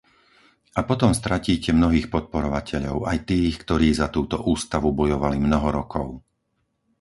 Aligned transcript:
A 0.73 0.81
potom 0.89 1.11
stratíte 1.21 1.69
mnohých 1.73 2.07
podporovateľov, 2.15 2.97
aj 3.11 3.17
tých, 3.31 3.55
ktorí 3.63 3.87
za 4.01 4.07
túto 4.15 4.37
ústavu 4.53 4.89
bojovali 4.99 5.37
mnoho 5.47 5.69
rokov. 5.79 6.07